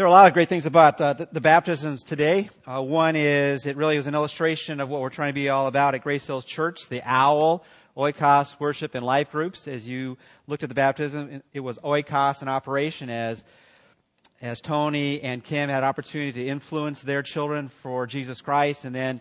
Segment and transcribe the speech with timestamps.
[0.00, 2.48] There are a lot of great things about uh, the, the, baptisms today.
[2.66, 5.66] Uh, one is it really was an illustration of what we're trying to be all
[5.66, 7.62] about at Grace Hills Church, the OWL,
[7.98, 9.68] Oikos, worship, and life groups.
[9.68, 10.16] As you
[10.46, 13.44] looked at the baptism, it was Oikos in operation as
[14.40, 19.20] as Tony and Kim had opportunity to influence their children for Jesus Christ, and then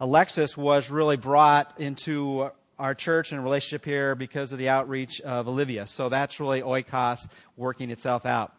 [0.00, 2.50] Alexis was really brought into
[2.80, 5.86] our church and relationship here because of the outreach of Olivia.
[5.86, 8.55] So that's really Oikos working itself out.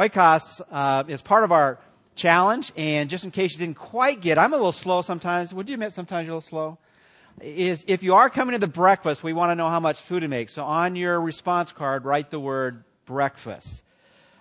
[0.00, 1.78] Oikos uh, is part of our
[2.14, 5.52] challenge, and just in case you didn't quite get, I'm a little slow sometimes.
[5.52, 6.78] Would you admit sometimes you're a little slow?
[7.42, 10.20] Is if you are coming to the breakfast, we want to know how much food
[10.20, 10.48] to make.
[10.48, 13.82] So on your response card, write the word breakfast.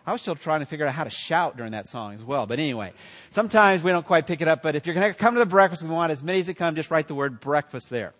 [0.07, 2.45] I was still trying to figure out how to shout during that song as well.
[2.45, 2.93] But anyway,
[3.29, 4.61] sometimes we don't quite pick it up.
[4.61, 6.53] But if you're going to come to the breakfast, we want as many as they
[6.53, 8.13] come, just write the word breakfast there.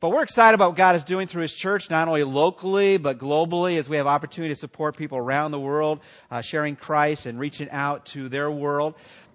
[0.00, 3.18] But we're excited about what God is doing through His church, not only locally, but
[3.18, 6.00] globally, as we have opportunity to support people around the world,
[6.30, 8.94] uh, sharing Christ and reaching out to their world.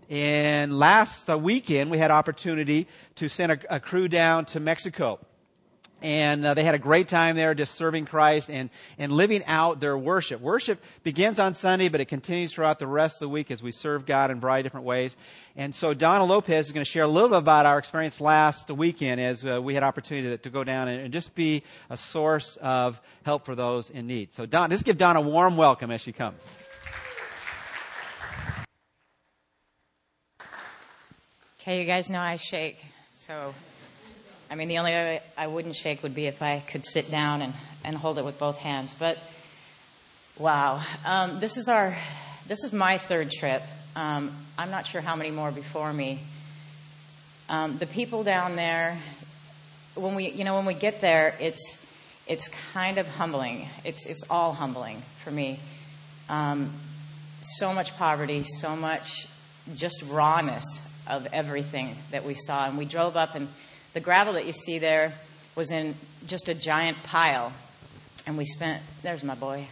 [0.10, 5.20] And last weekend, we had opportunity to send a, a crew down to Mexico
[6.02, 9.80] and uh, they had a great time there just serving Christ and, and living out
[9.80, 10.42] their worship.
[10.42, 13.72] Worship begins on Sunday, but it continues throughout the rest of the week as we
[13.72, 15.16] serve God in variety different ways.
[15.56, 18.70] And so Donna Lopez is going to share a little bit about our experience last
[18.70, 21.96] weekend as uh, we had opportunity to, to go down and, and, just be a
[21.96, 24.34] source of help for those in need.
[24.34, 26.42] So Don, just give Donna a warm welcome as she comes.
[31.62, 32.78] Okay, you guys know I shake,
[33.12, 33.56] so
[34.50, 37.42] I mean, the only way I wouldn't shake would be if I could sit down
[37.42, 38.94] and, and hold it with both hands.
[38.98, 39.18] But
[40.38, 41.96] wow, um, this is our
[42.48, 43.64] this is my third trip.
[43.96, 46.20] Um, I'm not sure how many more before me.
[47.50, 48.98] Um, the people down there,
[49.96, 51.84] when we you know when we get there, it's
[52.28, 53.68] it's kind of humbling.
[53.84, 55.60] It's it's all humbling for me.
[56.30, 56.72] Um,
[57.42, 59.28] so much poverty, so much
[59.76, 63.48] just rawness of everything that we saw, and we drove up and
[63.96, 65.14] the gravel that you see there
[65.56, 65.96] was in
[66.28, 67.54] just a giant pile.
[68.28, 69.68] And we spent, there's my boy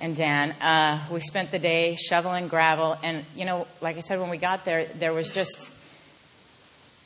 [0.00, 0.50] and Dan.
[0.60, 2.98] Uh, we spent the day shoveling gravel.
[3.04, 5.70] And, you know, like I said, when we got there, there was just,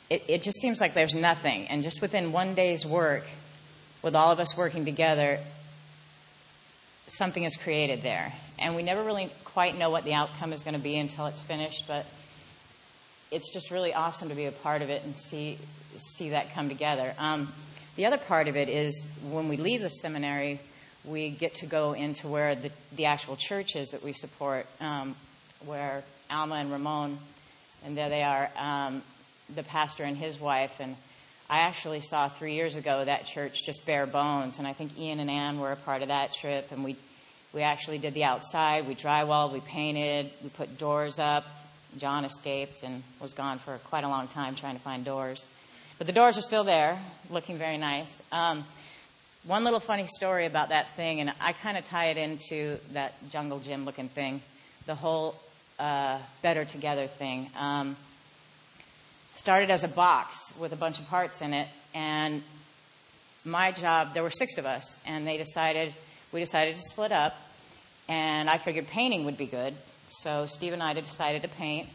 [0.09, 1.67] it, it just seems like there's nothing.
[1.67, 3.23] And just within one day's work,
[4.01, 5.37] with all of us working together,
[7.05, 8.33] something is created there.
[8.57, 11.39] And we never really quite know what the outcome is going to be until it's
[11.39, 12.07] finished, but
[13.31, 15.57] it's just really awesome to be a part of it and see
[15.97, 17.13] see that come together.
[17.17, 17.51] Um,
[17.95, 20.59] the other part of it is when we leave the seminary,
[21.03, 25.15] we get to go into where the, the actual church is that we support, um,
[25.65, 27.19] where Alma and Ramon,
[27.85, 29.01] and there they are, um,
[29.53, 30.79] the pastor and his wife.
[30.79, 30.95] And
[31.49, 35.19] I actually saw three years ago that church just bare bones, and I think Ian
[35.19, 36.71] and Ann were a part of that trip.
[36.71, 36.95] And we
[37.53, 38.87] we actually did the outside.
[38.87, 41.45] We drywalled, we painted, we put doors up.
[41.97, 45.45] John escaped and was gone for quite a long time trying to find doors.
[45.97, 46.97] But the doors are still there,
[47.29, 48.23] looking very nice.
[48.31, 48.63] Um,
[49.43, 53.13] one little funny story about that thing, and I kind of tie it into that
[53.29, 54.41] jungle gym looking thing,
[54.85, 55.35] the whole
[55.79, 57.49] uh, better together thing.
[57.59, 57.95] Um,
[59.33, 62.41] started as a box with a bunch of parts in it, and
[63.43, 65.93] my job, there were six of us, and they decided,
[66.31, 67.35] we decided to split up,
[68.07, 69.73] and I figured painting would be good.
[70.13, 71.87] So Steve and I decided to paint,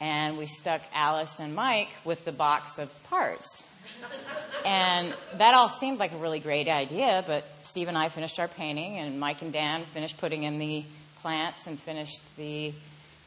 [0.00, 3.62] and we stuck Alice and Mike with the box of parts.
[4.64, 8.48] and that all seemed like a really great idea, but Steve and I finished our
[8.48, 10.84] painting, and Mike and Dan finished putting in the
[11.20, 12.72] plants and finished the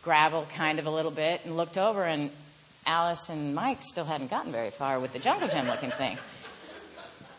[0.03, 2.31] gravel kind of a little bit, and looked over, and
[2.88, 6.17] Alice and Mike still hadn't gotten very far with the jungle gym looking thing.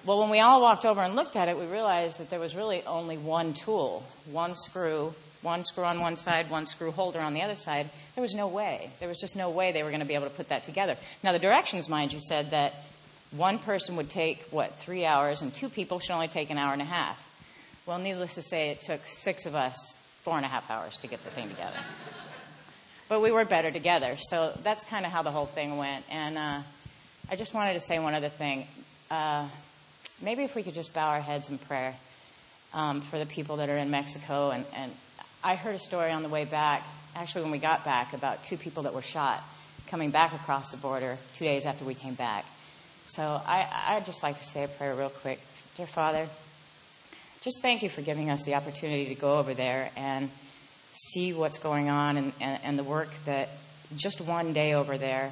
[0.06, 2.55] Well, when we all walked over and looked at it, we realized that there was
[2.55, 5.12] really only one tool, one screw,
[5.44, 7.88] one screw on one side, one screw holder on the other side.
[8.15, 8.91] There was no way.
[8.99, 10.97] There was just no way they were going to be able to put that together.
[11.22, 12.75] Now, the directions, mind you, said that
[13.31, 16.72] one person would take, what, three hours, and two people should only take an hour
[16.72, 17.21] and a half.
[17.87, 21.06] Well, needless to say, it took six of us four and a half hours to
[21.06, 21.76] get the thing together.
[23.11, 24.17] but we were better together.
[24.17, 26.05] So that's kind of how the whole thing went.
[26.11, 26.61] And uh,
[27.31, 28.67] I just wanted to say one other thing.
[29.11, 29.46] Uh,
[30.23, 31.94] maybe if we could just bow our heads in prayer
[32.73, 34.91] um, for the people that are in Mexico and, and
[35.46, 36.82] I heard a story on the way back,
[37.14, 39.43] actually, when we got back, about two people that were shot
[39.88, 42.46] coming back across the border two days after we came back.
[43.05, 45.38] So I, I'd just like to say a prayer real quick.
[45.76, 46.26] Dear Father,
[47.43, 50.31] just thank you for giving us the opportunity to go over there and
[50.94, 53.50] see what's going on and, and, and the work that
[53.96, 55.31] just one day over there,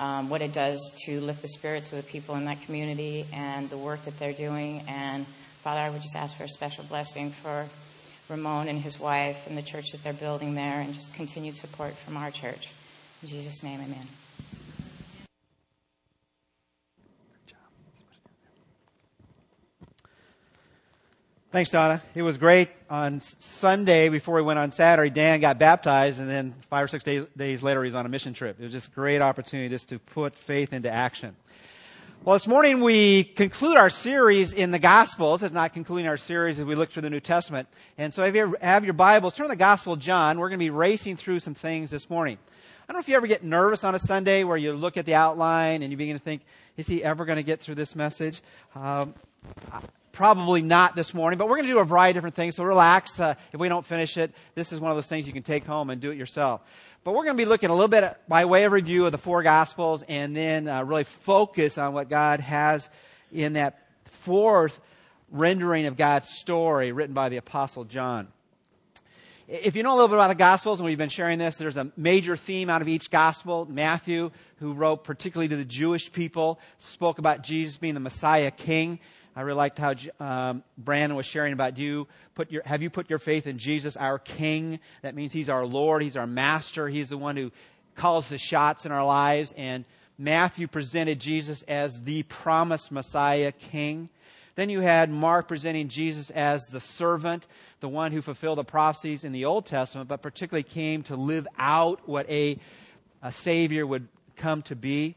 [0.00, 3.70] um, what it does to lift the spirits of the people in that community and
[3.70, 4.82] the work that they're doing.
[4.88, 5.24] And
[5.62, 7.68] Father, I would just ask for a special blessing for
[8.28, 11.92] Ramon and his wife and the church that they're building there, and just continued support
[11.94, 12.72] from our church.
[13.22, 14.06] In Jesus' name, amen.
[21.54, 22.02] Thanks, Donna.
[22.16, 25.08] It was great on Sunday before we went on Saturday.
[25.08, 28.34] Dan got baptized, and then five or six days, days later, he's on a mission
[28.34, 28.58] trip.
[28.58, 31.36] It was just a great opportunity just to put faith into action.
[32.24, 35.42] Well, this morning we conclude our series in the Gospels.
[35.42, 37.68] It's not concluding our series as we look through the New Testament.
[37.98, 40.38] And so if you have your Bibles, turn to the Gospel of John.
[40.38, 42.38] We're going to be racing through some things this morning.
[42.40, 45.04] I don't know if you ever get nervous on a Sunday where you look at
[45.04, 46.40] the outline and you begin to think,
[46.78, 48.40] is he ever going to get through this message?
[48.74, 49.12] Um,
[50.14, 52.54] Probably not this morning, but we're going to do a variety of different things.
[52.54, 53.18] So relax.
[53.18, 55.66] Uh, if we don't finish it, this is one of those things you can take
[55.66, 56.60] home and do it yourself.
[57.02, 59.12] But we're going to be looking a little bit at, by way of review of
[59.12, 62.88] the four Gospels and then uh, really focus on what God has
[63.32, 64.78] in that fourth
[65.32, 68.28] rendering of God's story written by the Apostle John.
[69.48, 71.76] If you know a little bit about the Gospels, and we've been sharing this, there's
[71.76, 73.66] a major theme out of each Gospel.
[73.68, 74.30] Matthew,
[74.60, 79.00] who wrote particularly to the Jewish people, spoke about Jesus being the Messiah King.
[79.36, 82.06] I really liked how um, Brandon was sharing about you.
[82.34, 84.78] Put your, have you put your faith in Jesus, our King?
[85.02, 86.02] That means He's our Lord.
[86.02, 86.88] He's our Master.
[86.88, 87.50] He's the one who
[87.96, 89.52] calls the shots in our lives.
[89.56, 89.84] And
[90.18, 94.08] Matthew presented Jesus as the promised Messiah King.
[94.54, 97.48] Then you had Mark presenting Jesus as the servant,
[97.80, 101.48] the one who fulfilled the prophecies in the Old Testament, but particularly came to live
[101.58, 102.58] out what a,
[103.20, 104.06] a Savior would
[104.36, 105.16] come to be.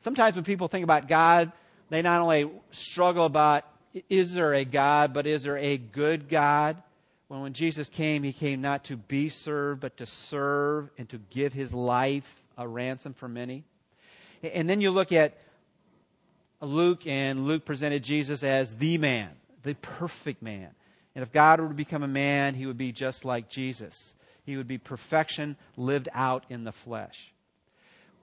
[0.00, 1.52] Sometimes when people think about God,
[1.90, 3.64] they not only struggle about
[4.08, 6.82] is there a God, but is there a good God?
[7.28, 11.18] When, when Jesus came, he came not to be served, but to serve and to
[11.30, 13.64] give his life a ransom for many.
[14.42, 15.38] And then you look at
[16.60, 19.30] Luke, and Luke presented Jesus as the man,
[19.62, 20.70] the perfect man.
[21.14, 24.14] And if God were to become a man, he would be just like Jesus.
[24.44, 27.32] He would be perfection lived out in the flesh.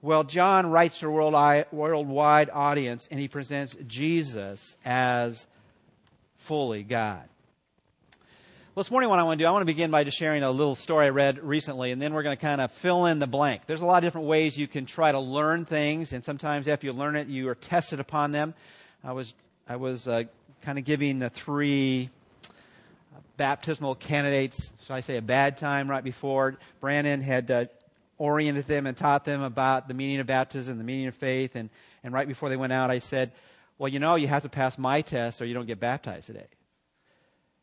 [0.02, 5.46] Well, John writes to a worldwide audience and he presents Jesus as
[6.36, 7.24] fully God.
[8.74, 10.42] Well, this morning, what I want to do, I want to begin by just sharing
[10.42, 13.18] a little story I read recently, and then we're going to kind of fill in
[13.18, 13.62] the blank.
[13.66, 16.86] There's a lot of different ways you can try to learn things, and sometimes after
[16.86, 18.52] you learn it, you are tested upon them.
[19.02, 19.32] I was,
[19.66, 20.24] I was uh,
[20.60, 22.10] kind of giving the three
[23.38, 26.56] baptismal candidates, should I say, a bad time right before.
[26.82, 27.64] Brandon had uh,
[28.18, 31.54] oriented them and taught them about the meaning of baptism, the meaning of faith.
[31.54, 31.70] And,
[32.02, 33.32] and right before they went out, I said,
[33.78, 36.46] Well, you know, you have to pass my test or you don't get baptized today.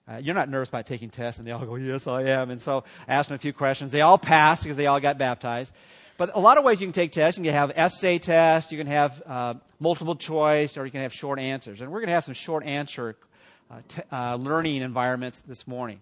[0.06, 1.40] Uh, you're not nervous about taking tests.
[1.40, 2.50] And they all go, Yes, I am.
[2.50, 3.92] And so I asked them a few questions.
[3.92, 5.72] They all passed because they all got baptized.
[6.18, 7.38] But a lot of ways you can take tests.
[7.38, 11.14] You can have essay tests, you can have uh, multiple choice, or you can have
[11.14, 11.82] short answers.
[11.82, 13.16] And we're going to have some short answer
[13.72, 16.00] uh, t- uh, learning environments this morning.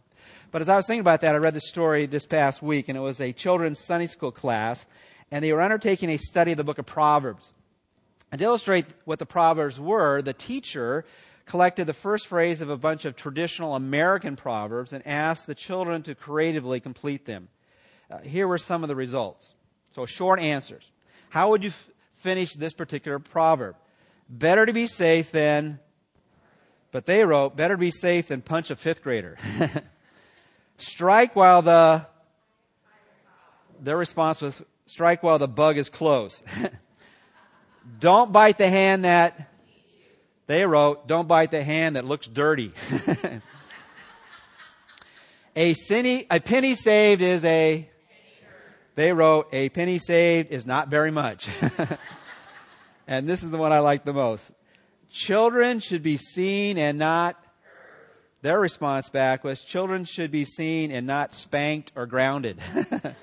[0.52, 2.98] But as I was thinking about that, I read the story this past week, and
[2.98, 4.86] it was a children's Sunday school class,
[5.32, 7.54] and they were undertaking a study of the book of Proverbs.
[8.32, 11.06] And to illustrate what the Proverbs were, the teacher
[11.46, 16.04] collected the first phrase of a bunch of traditional American proverbs and asked the children
[16.04, 17.48] to creatively complete them.
[18.10, 19.54] Uh, here were some of the results.
[19.94, 20.90] So, short answers.
[21.30, 23.76] How would you f- finish this particular proverb?
[24.30, 25.80] Better to be safe than,
[26.92, 29.38] but they wrote, better to be safe than punch a fifth grader.
[30.82, 32.08] Strike while the,
[33.80, 36.42] their response was, strike while the bug is close.
[38.00, 39.50] don't bite the hand that,
[40.48, 42.74] they wrote, don't bite the hand that looks dirty.
[45.56, 47.88] a, penny, a penny saved is a,
[48.96, 51.48] they wrote, a penny saved is not very much.
[53.08, 54.52] and this is the one I like the most.
[55.12, 57.38] Children should be seen and not
[58.42, 62.58] their response back was children should be seen and not spanked or grounded.
[62.76, 63.14] you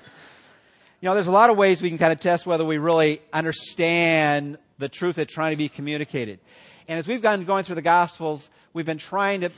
[1.01, 4.57] know, there's a lot of ways we can kind of test whether we really understand
[4.77, 6.39] the truth that's trying to be communicated.
[6.87, 9.51] And as we've gone going through the Gospels, we've been trying to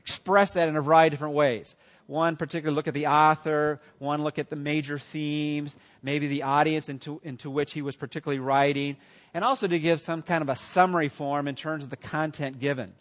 [0.00, 1.74] express that in a variety of different ways.
[2.06, 6.90] One particular look at the author, one look at the major themes, maybe the audience
[6.90, 8.96] into, into which he was particularly writing,
[9.32, 12.60] and also to give some kind of a summary form in terms of the content
[12.60, 12.92] given.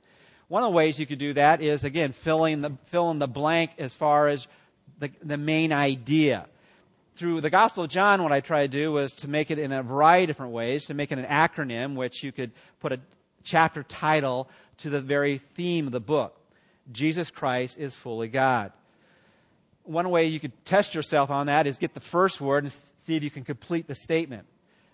[0.53, 3.27] One of the ways you could do that is, again, filling the, fill in the
[3.27, 4.45] blank as far as
[4.99, 6.45] the, the main idea.
[7.15, 9.71] Through the Gospel of John, what I tried to do was to make it in
[9.71, 12.99] a variety of different ways, to make it an acronym, which you could put a
[13.43, 16.39] chapter title to the very theme of the book.
[16.91, 18.73] Jesus Christ is fully God.
[19.81, 22.73] One way you could test yourself on that is get the first word and
[23.07, 24.45] see if you can complete the statement.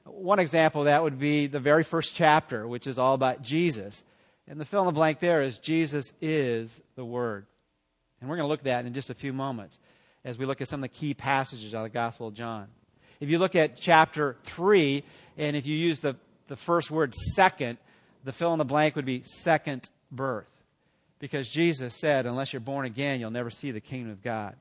[0.05, 4.05] One example of that would be the very first chapter, which is all about Jesus.
[4.49, 7.45] And the fill in the blank there is Jesus is the Word.
[8.19, 9.79] And we're going to look at that in just a few moments
[10.25, 12.67] as we look at some of the key passages out of the Gospel of John.
[13.19, 15.03] If you look at chapter 3,
[15.37, 16.15] and if you use the,
[16.47, 17.77] the first word second,
[18.23, 20.49] the fill in the blank would be second birth.
[21.19, 24.55] Because Jesus said, unless you're born again, you'll never see the kingdom of God.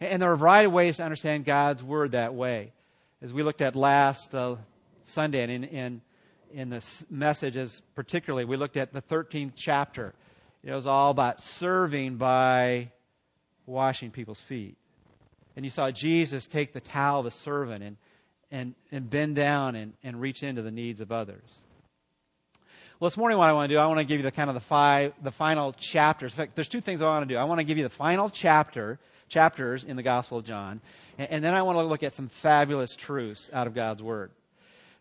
[0.00, 2.72] And there are a variety of ways to understand God's word that way.
[3.20, 4.56] As we looked at last uh,
[5.04, 6.00] Sunday, and in, in,
[6.52, 10.14] in this message, as particularly, we looked at the 13th chapter.
[10.62, 12.90] It was all about serving by
[13.66, 14.76] washing people's feet.
[15.56, 17.96] And you saw Jesus take the towel of a servant and,
[18.50, 21.62] and, and bend down and, and reach into the needs of others.
[23.00, 24.48] Well, this morning, what I want to do, I want to give you the kind
[24.48, 26.32] of the five, the final chapters.
[26.32, 27.38] In fact, there's two things I want to do.
[27.38, 30.80] I want to give you the final chapter, chapters in the Gospel of John,
[31.18, 34.30] and, and then I want to look at some fabulous truths out of God's Word,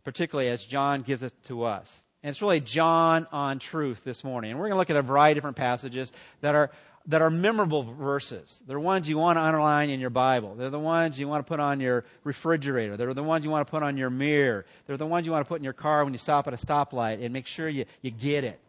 [0.03, 2.01] particularly as John gives it to us.
[2.23, 4.51] And it's really John on truth this morning.
[4.51, 6.71] And we're going to look at a variety of different passages that are
[7.07, 8.61] that are memorable verses.
[8.67, 10.55] They're ones you want to underline in your Bible.
[10.55, 12.95] They're the ones you want to put on your refrigerator.
[12.95, 14.65] They're the ones you want to put on your mirror.
[14.85, 16.57] They're the ones you want to put in your car when you stop at a
[16.57, 18.59] stoplight and make sure you, you get it.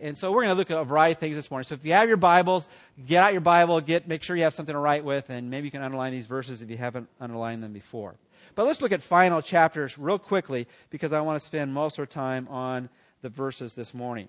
[0.00, 1.64] And so we're going to look at a variety of things this morning.
[1.64, 2.68] So if you have your Bibles,
[3.06, 5.66] get out your Bible, get, make sure you have something to write with, and maybe
[5.66, 8.14] you can underline these verses if you haven't underlined them before.
[8.54, 12.00] But let's look at final chapters real quickly because I want to spend most of
[12.00, 12.88] our time on
[13.22, 14.28] the verses this morning.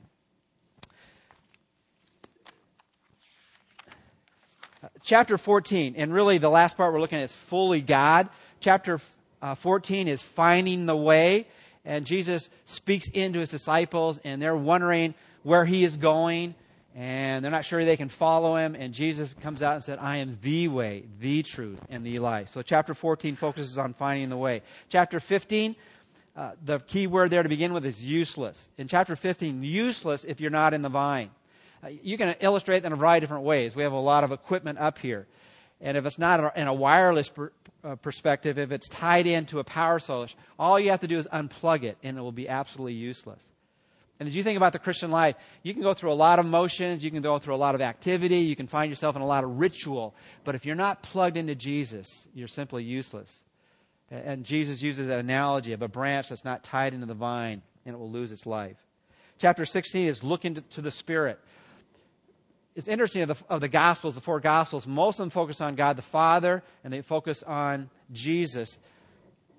[5.03, 8.29] chapter 14, and really the last part we're looking at is fully God.
[8.59, 8.99] Chapter
[9.41, 11.47] uh, 14 is finding the way,
[11.85, 15.13] and Jesus speaks into his disciples, and they're wondering
[15.43, 16.55] where he is going,
[16.95, 18.75] and they're not sure they can follow him.
[18.75, 22.49] And Jesus comes out and said, I am the way, the truth, and the life.
[22.49, 24.61] So chapter 14 focuses on finding the way.
[24.89, 25.75] Chapter 15,
[26.35, 28.67] uh, the key word there to begin with is useless.
[28.77, 31.31] In chapter 15, useless if you're not in the vine.
[31.83, 33.75] Uh, you can illustrate that in a variety of different ways.
[33.75, 35.27] We have a lot of equipment up here.
[35.79, 37.51] And if it's not in a wireless per,
[37.83, 41.27] uh, perspective, if it's tied into a power source, all you have to do is
[41.33, 43.41] unplug it and it will be absolutely useless.
[44.21, 46.45] And as you think about the Christian life, you can go through a lot of
[46.45, 49.25] motions, you can go through a lot of activity, you can find yourself in a
[49.25, 50.13] lot of ritual,
[50.43, 53.41] but if you're not plugged into Jesus, you're simply useless.
[54.11, 57.95] And Jesus uses that analogy of a branch that's not tied into the vine and
[57.95, 58.77] it will lose its life.
[59.39, 61.39] Chapter 16 is looking to the Spirit
[62.75, 65.73] it's interesting of the, of the Gospels, the four Gospels, most of them focus on
[65.75, 68.77] God the Father and they focus on Jesus,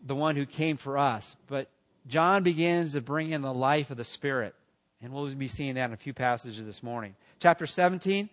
[0.07, 1.35] the one who came for us.
[1.49, 1.69] But
[2.07, 4.55] John begins to bring in the life of the Spirit.
[5.01, 7.17] And we'll be seeing that in a few passages this morning.
[7.41, 8.29] Chapter 17.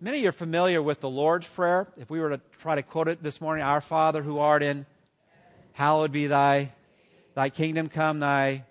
[0.00, 1.86] Many of you are familiar with the Lord's Prayer.
[1.98, 4.86] If we were to try to quote it this morning, Our Father who art in,
[5.72, 6.72] hallowed be thy,
[7.34, 8.64] thy kingdom come, thy,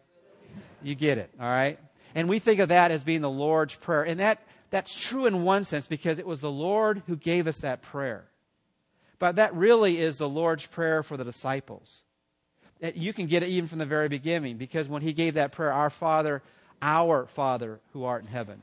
[0.82, 1.80] you get it, all right?
[2.16, 4.04] And we think of that as being the Lord's Prayer.
[4.04, 7.58] And that that's true in one sense because it was the Lord who gave us
[7.58, 8.26] that prayer.
[9.18, 12.04] But that really is the Lord's prayer for the disciples.
[12.82, 15.74] You can get it even from the very beginning because when he gave that prayer,
[15.74, 16.42] Our Father,
[16.82, 18.62] our Father who art in heaven.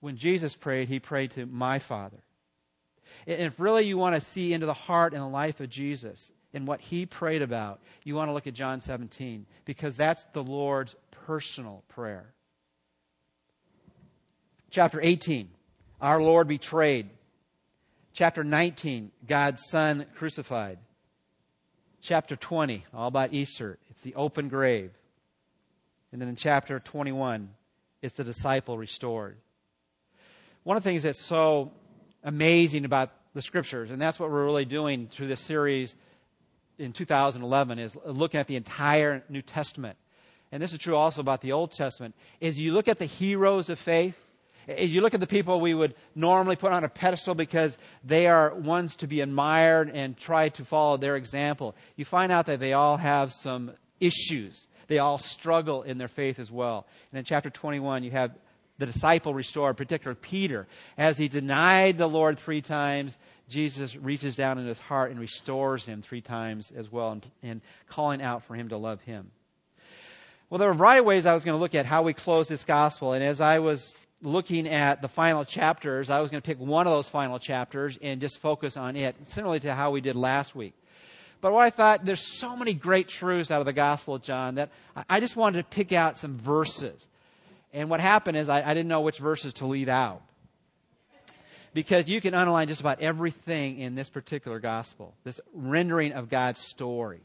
[0.00, 2.18] When Jesus prayed, he prayed to my Father.
[3.26, 6.30] And if really you want to see into the heart and the life of Jesus
[6.52, 10.42] and what he prayed about, you want to look at John 17 because that's the
[10.42, 10.94] Lord's
[11.26, 12.26] personal prayer.
[14.70, 15.48] Chapter 18,
[16.00, 17.08] our Lord betrayed.
[18.12, 20.78] Chapter 19, God's Son crucified.
[22.04, 24.90] Chapter 20, all about Easter, it's the open grave.
[26.12, 27.48] And then in chapter 21,
[28.02, 29.38] it's the disciple restored.
[30.64, 31.72] One of the things that's so
[32.22, 35.94] amazing about the scriptures, and that's what we're really doing through this series
[36.76, 39.96] in 2011, is looking at the entire New Testament.
[40.52, 43.70] And this is true also about the Old Testament, is you look at the heroes
[43.70, 44.18] of faith,
[44.68, 48.26] as you look at the people we would normally put on a pedestal because they
[48.26, 52.60] are ones to be admired and try to follow their example, you find out that
[52.60, 54.68] they all have some issues.
[54.86, 56.86] They all struggle in their faith as well.
[57.10, 58.32] And in chapter 21, you have
[58.78, 60.66] the disciple restored, particularly Peter.
[60.98, 63.16] As he denied the Lord three times,
[63.48, 67.60] Jesus reaches down in his heart and restores him three times as well, and, and
[67.88, 69.30] calling out for him to love him.
[70.50, 72.14] Well, there are a variety of ways I was going to look at how we
[72.14, 73.12] close this gospel.
[73.12, 73.94] And as I was
[74.24, 77.98] looking at the final chapters, I was going to pick one of those final chapters
[78.00, 80.74] and just focus on it, similarly to how we did last week.
[81.40, 84.54] But what I thought, there's so many great truths out of the Gospel of John
[84.54, 84.70] that
[85.08, 87.06] I just wanted to pick out some verses.
[87.72, 90.22] And what happened is I, I didn't know which verses to leave out.
[91.74, 96.60] Because you can underline just about everything in this particular gospel, this rendering of God's
[96.60, 97.20] story.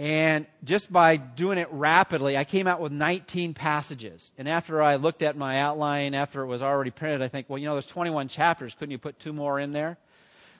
[0.00, 4.32] And just by doing it rapidly, I came out with 19 passages.
[4.38, 7.58] And after I looked at my outline, after it was already printed, I think, well,
[7.58, 8.74] you know, there's 21 chapters.
[8.74, 9.98] Couldn't you put two more in there?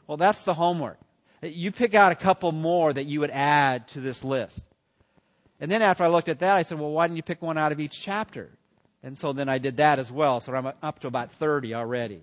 [0.06, 0.98] Well, that's the homework.
[1.40, 4.62] You pick out a couple more that you would add to this list.
[5.58, 7.56] And then after I looked at that, I said, well, why didn't you pick one
[7.56, 8.50] out of each chapter?
[9.02, 10.40] And so then I did that as well.
[10.40, 12.20] So I'm up to about 30 already.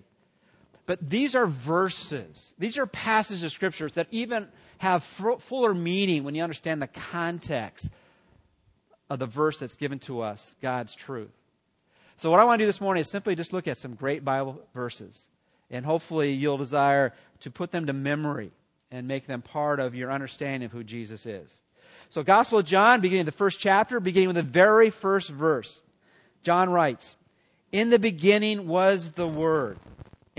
[0.88, 2.54] But these are verses.
[2.58, 7.90] These are passages of scriptures that even have fuller meaning when you understand the context
[9.10, 11.28] of the verse that's given to us, God's truth.
[12.16, 14.24] So what I want to do this morning is simply just look at some great
[14.24, 15.26] Bible verses.
[15.70, 18.50] And hopefully you'll desire to put them to memory
[18.90, 21.60] and make them part of your understanding of who Jesus is.
[22.08, 25.82] So Gospel of John, beginning the first chapter, beginning with the very first verse.
[26.42, 27.16] John writes,
[27.72, 29.78] In the beginning was the Word,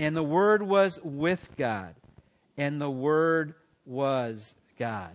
[0.00, 1.94] and the Word was with God,
[2.56, 3.54] and the Word
[3.84, 5.14] was God.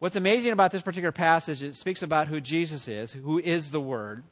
[0.00, 3.80] What's amazing about this particular passage, it speaks about who Jesus is, who is the
[3.80, 4.22] Word,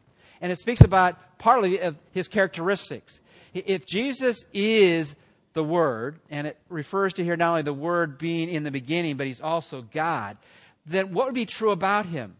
[0.42, 3.20] and it speaks about partly of his characteristics.
[3.54, 5.16] If Jesus is
[5.54, 9.16] the Word, and it refers to here not only the Word being in the beginning,
[9.16, 10.36] but he's also God,
[10.84, 12.36] then what would be true about him?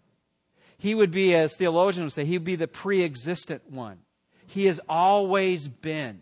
[0.77, 3.99] He would be, as theologians would say, he would be the pre existent one.
[4.47, 6.21] He has always been.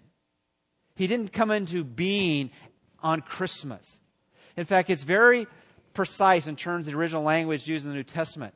[0.98, 2.50] He didn't come into being
[3.02, 4.00] on Christmas.
[4.56, 5.46] In fact, it's very
[5.94, 8.52] precise in terms of the original language used in the New Testament.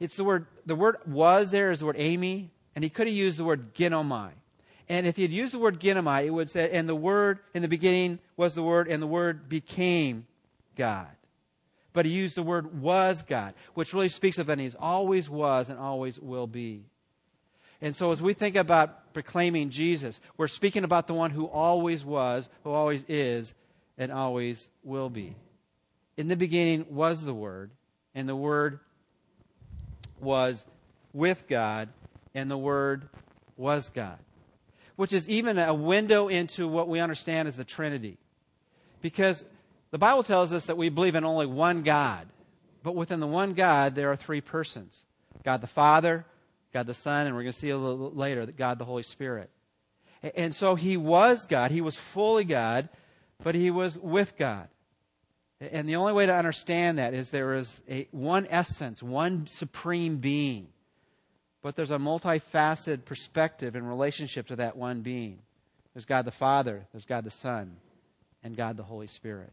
[0.00, 3.16] It's the word, the word was there is the word eimi, and he could have
[3.16, 4.32] used the word ginomai.
[4.88, 7.62] And if he had used the word ginomai, it would say, and the word in
[7.62, 10.26] the beginning was the word, and the word became
[10.76, 11.08] God
[11.94, 15.70] but he used the word was God, which really speaks of that he's always was
[15.70, 16.84] and always will be.
[17.84, 22.02] And so as we think about proclaiming Jesus, we're speaking about the one who always
[22.02, 23.52] was, who always is,
[23.98, 25.36] and always will be.
[26.16, 27.70] In the beginning was the Word,
[28.14, 28.80] and the Word
[30.18, 30.64] was
[31.12, 31.90] with God,
[32.34, 33.06] and the Word
[33.58, 34.16] was God.
[34.96, 38.16] Which is even a window into what we understand as the Trinity.
[39.02, 39.44] Because
[39.90, 42.28] the Bible tells us that we believe in only one God,
[42.82, 45.04] but within the one God, there are three persons
[45.42, 46.24] God the Father,
[46.74, 49.04] God the Son, and we're going to see a little later that God the Holy
[49.04, 49.48] Spirit.
[50.36, 52.88] And so he was God, he was fully God,
[53.42, 54.68] but he was with God.
[55.60, 60.18] And the only way to understand that is there is a, one essence, one supreme
[60.18, 60.66] being.
[61.62, 65.38] But there's a multifaceted perspective in relationship to that one being.
[65.94, 67.76] There's God the Father, there's God the Son,
[68.42, 69.52] and God the Holy Spirit.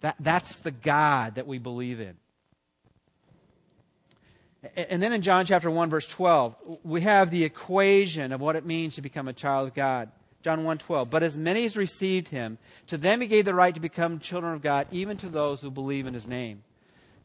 [0.00, 2.16] That, that's the God that we believe in.
[4.76, 8.64] And then in John chapter 1 verse 12, we have the equation of what it
[8.64, 10.10] means to become a child of God.
[10.42, 11.08] John 1:12.
[11.08, 14.54] But as many as received him, to them he gave the right to become children
[14.54, 16.62] of God, even to those who believe in his name.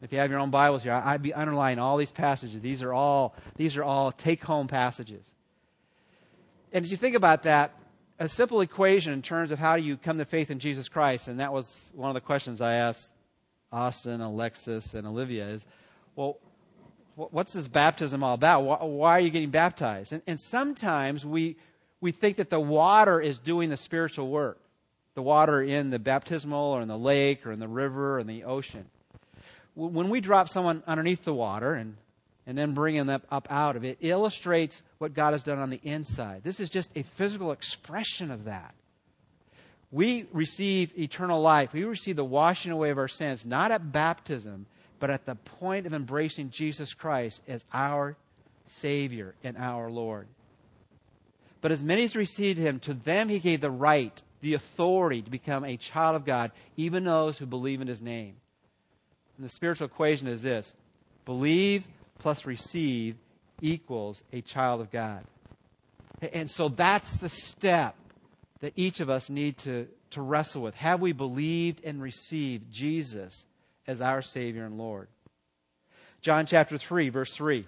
[0.00, 2.60] If you have your own Bibles here, I'd be underlining all these passages.
[2.60, 5.28] These are all these are all take-home passages.
[6.72, 7.74] And as you think about that,
[8.18, 11.28] a simple equation in terms of how do you come to faith in Jesus Christ,
[11.28, 13.10] and that was one of the questions I asked
[13.72, 15.66] Austin, Alexis, and Olivia is,
[16.16, 16.38] well,
[17.18, 18.62] what's this baptism all about?
[18.62, 20.12] Why are you getting baptized?
[20.12, 21.56] And, and sometimes we,
[22.00, 24.60] we think that the water is doing the spiritual work.
[25.14, 28.28] The water in the baptismal or in the lake or in the river or in
[28.28, 28.84] the ocean.
[29.74, 31.96] When we drop someone underneath the water and
[32.48, 35.80] and then bring them up out of it illustrates what God has done on the
[35.84, 36.40] inside.
[36.42, 38.74] This is just a physical expression of that.
[39.90, 41.74] We receive eternal life.
[41.74, 44.64] We receive the washing away of our sins, not at baptism,
[45.00, 48.16] but at the point of embracing Jesus Christ as our
[48.66, 50.26] Savior and our Lord.
[51.60, 55.30] But as many as received him, to them he gave the right, the authority to
[55.30, 58.36] become a child of God, even those who believe in his name.
[59.36, 60.74] And the spiritual equation is this
[61.24, 61.86] believe
[62.18, 63.16] plus receive
[63.60, 65.24] equals a child of God.
[66.32, 67.94] And so that's the step
[68.60, 70.74] that each of us need to, to wrestle with.
[70.74, 73.44] Have we believed and received Jesus
[73.88, 75.08] as our Savior and Lord?
[76.20, 77.64] John chapter 3, verse 3.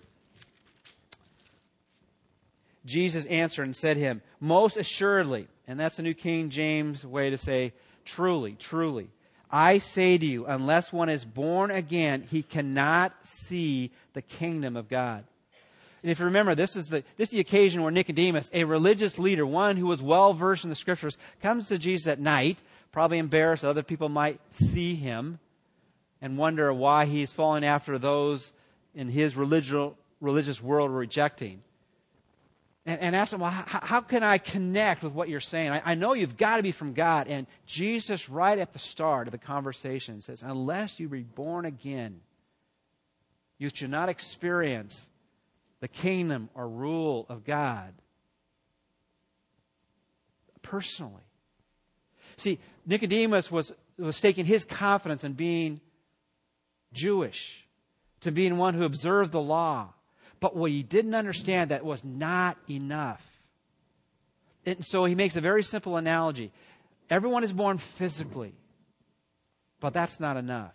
[2.86, 7.30] Jesus answered and said to him, Most assuredly, and that's a New King James way
[7.30, 7.72] to say,
[8.04, 9.10] truly, truly.
[9.50, 14.88] I say to you, unless one is born again, he cannot see the kingdom of
[14.88, 15.24] God.
[16.02, 19.18] And if you remember, this is the, this is the occasion where Nicodemus, a religious
[19.18, 23.18] leader, one who was well versed in the scriptures, comes to Jesus at night, probably
[23.18, 25.38] embarrassed that other people might see him
[26.20, 28.52] and wonder why he's falling after those
[28.94, 31.62] in his religious, religious world rejecting
[32.86, 35.70] and, and ask them, well, how, how, can I connect with what you're saying?
[35.70, 37.28] I, I know you've got to be from God.
[37.28, 42.20] And Jesus, right at the start of the conversation, says, unless you be born again,
[43.58, 45.06] You should not experience
[45.80, 47.92] the kingdom or rule of God
[50.62, 51.22] personally.
[52.38, 55.80] See, Nicodemus was, was staking his confidence in being
[56.92, 57.66] Jewish,
[58.20, 59.94] to being one who observed the law.
[60.40, 63.24] But what he didn't understand that was not enough.
[64.64, 66.52] And so he makes a very simple analogy.
[67.08, 68.54] Everyone is born physically,
[69.80, 70.72] but that's not enough.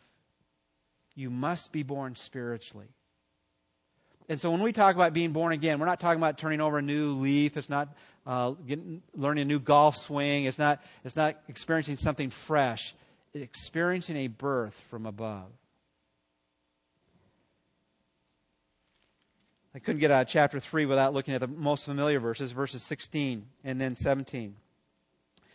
[1.16, 2.88] You must be born spiritually.
[4.28, 6.80] And so when we talk about being born again, we're not talking about turning over
[6.80, 7.58] a new leaf.
[7.58, 10.46] It's not uh, getting, learning a new golf swing.
[10.46, 12.96] It's not, it's not experiencing something fresh.
[13.34, 15.48] It's experiencing a birth from above.
[19.76, 22.82] I couldn't get out of chapter 3 without looking at the most familiar verses, verses
[22.84, 24.56] 16 and then 17.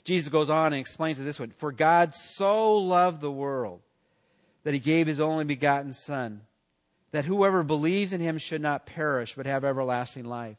[0.05, 3.81] Jesus goes on and explains it this way For God so loved the world
[4.63, 6.43] that he gave his only begotten Son,
[7.13, 10.59] that whoever believes in him should not perish, but have everlasting life.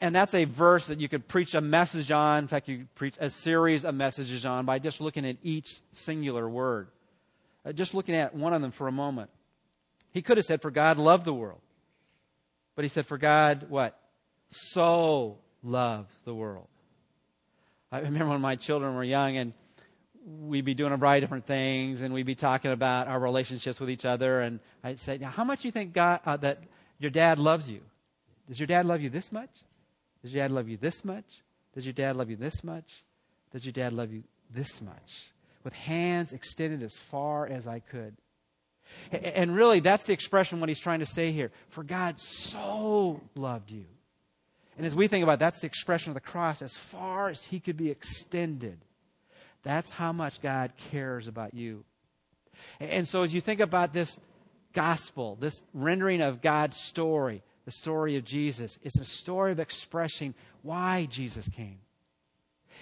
[0.00, 2.44] And that's a verse that you could preach a message on.
[2.44, 6.48] In fact, you preach a series of messages on by just looking at each singular
[6.48, 6.88] word.
[7.66, 9.28] Uh, just looking at one of them for a moment.
[10.12, 11.60] He could have said, For God loved the world.
[12.74, 13.98] But he said, For God, what?
[14.50, 16.68] So loved the world.
[17.90, 19.52] I remember when my children were young and
[20.26, 23.78] we'd be doing a variety of different things and we'd be talking about our relationships
[23.78, 24.40] with each other.
[24.40, 26.62] And I'd say, Now, how much do you think God, uh, that
[26.98, 27.80] your dad loves you?
[28.48, 29.50] Does your dad love you this much?
[30.22, 31.42] Does your dad love you this much?
[31.74, 33.04] Does your dad love you this much?
[33.52, 35.30] Does your dad love you this much?
[35.62, 38.16] With hands extended as far as I could.
[39.12, 41.50] And really, that's the expression what he's trying to say here.
[41.68, 43.84] For God so loved you.
[44.76, 47.42] And as we think about it, that's the expression of the cross, as far as
[47.42, 48.78] he could be extended.
[49.62, 51.84] That's how much God cares about you.
[52.80, 54.18] And so as you think about this
[54.72, 60.34] gospel, this rendering of God's story, the story of Jesus, it's a story of expressing
[60.62, 61.78] why Jesus came.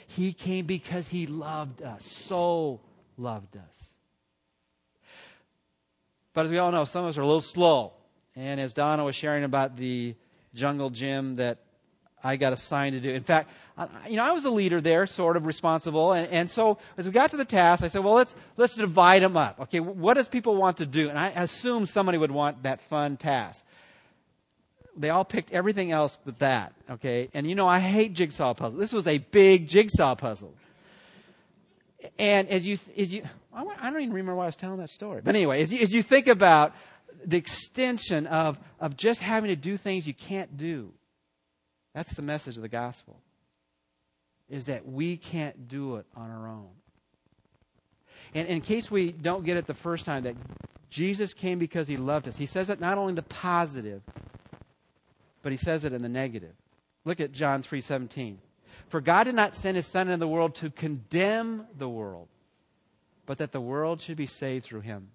[0.07, 2.81] He came because he loved us, so
[3.16, 3.92] loved us.
[6.35, 7.92] But as we all know, some of us are a little slow.
[8.35, 10.14] And as Donna was sharing about the
[10.55, 11.59] jungle gym that
[12.25, 13.11] I got assigned to do.
[13.11, 13.51] In fact,
[14.09, 16.12] you know, I was a leader there, sort of responsible.
[16.12, 19.23] And, and so as we got to the task, I said, well, let's, let's divide
[19.23, 19.61] them up.
[19.61, 21.09] Okay, what does people want to do?
[21.09, 23.64] And I assumed somebody would want that fun task.
[24.97, 26.75] They all picked everything else but that.
[26.90, 28.79] Okay, and you know, I hate jigsaw puzzles.
[28.79, 30.55] This was a big jigsaw puzzle.
[32.19, 35.21] And as you, as you, I don't even remember why I was telling that story.
[35.23, 36.75] But anyway, as you, as you think about
[37.25, 40.93] the extension of, of just having to do things you can't do,
[41.95, 43.21] that's the message of the gospel.
[44.51, 46.69] Is that we can't do it on our own.
[48.35, 50.37] And in case we don't get it the first time, that
[50.91, 52.37] Jesus came because he loved us.
[52.37, 54.03] He says it not only in the positive,
[55.43, 56.55] but he says it in the negative.
[57.05, 58.37] Look at John 3:17.
[58.93, 62.29] For God did not send his son into the world to condemn the world,
[63.25, 65.09] but that the world should be saved through him.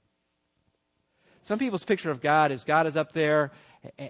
[1.43, 3.51] Some people's picture of God is God is up there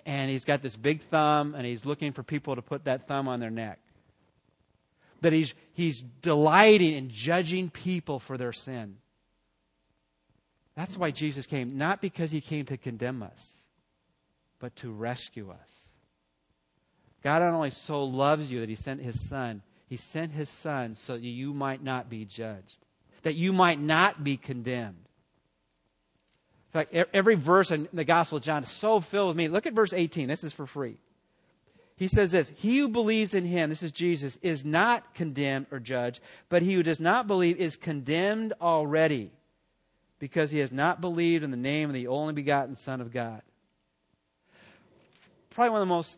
[0.05, 3.27] and he's got this big thumb and he's looking for people to put that thumb
[3.27, 3.79] on their neck.
[5.19, 8.95] That he's, he's delighting in judging people for their sin.
[10.77, 13.51] That's why Jesus came, not because he came to condemn us,
[14.59, 15.86] but to rescue us.
[17.27, 20.95] God not only so loves you that he sent his son, he sent his son
[20.95, 22.77] so that you might not be judged
[23.27, 25.05] that you might not be condemned.
[26.67, 29.49] In fact, every verse in the Gospel of John is so filled with me.
[29.49, 30.29] Look at verse 18.
[30.29, 30.95] This is for free.
[31.97, 35.79] He says this He who believes in him, this is Jesus, is not condemned or
[35.79, 39.31] judged, but he who does not believe is condemned already
[40.19, 43.41] because he has not believed in the name of the only begotten Son of God.
[45.49, 46.17] Probably one of the most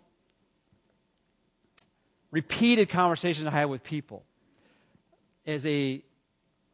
[2.31, 4.23] repeated conversations I have with people
[5.45, 6.03] as they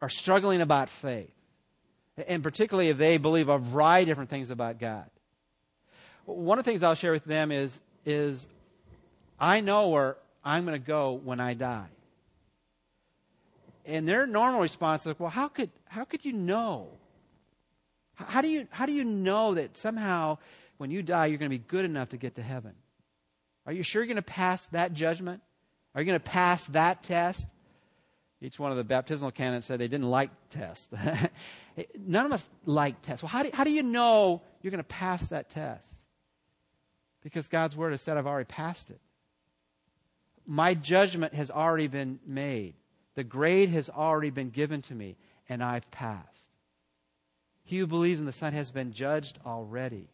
[0.02, 1.30] are struggling about faith,
[2.28, 5.08] and particularly if they believe a variety of different things about God.
[6.26, 8.46] One of the things I'll share with them is, is
[9.38, 11.86] I know where I'm going to go when I die.
[13.84, 16.88] And their normal response is, well, how could, how could you know?
[18.14, 20.38] How do you, how do you know that somehow
[20.78, 22.72] when you die, you're going to be good enough to get to heaven?
[23.66, 25.42] Are you sure you're going to pass that judgment?
[25.96, 27.46] Are you going to pass that test?
[28.42, 30.88] Each one of the baptismal candidates said they didn't like tests.
[31.98, 33.22] None of us like tests.
[33.22, 35.88] Well, how do, how do you know you're going to pass that test?
[37.22, 39.00] Because God's word has said I've already passed it.
[40.46, 42.74] My judgment has already been made.
[43.14, 45.16] The grade has already been given to me,
[45.48, 46.50] and I've passed.
[47.64, 50.10] He who believes in the Son has been judged already.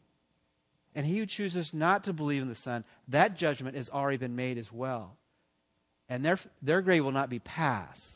[0.94, 4.36] And he who chooses not to believe in the Son, that judgment has already been
[4.36, 5.16] made as well.
[6.12, 8.06] And their, their grade will not be pass,